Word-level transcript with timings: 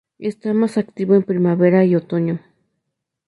Está 0.17 0.51
más 0.55 0.79
activo 0.79 1.13
en 1.13 1.21
primavera 1.21 1.85
y 1.85 1.95
otoño. 1.95 2.39